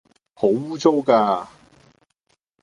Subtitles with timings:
[0.33, 1.45] 好污糟㗎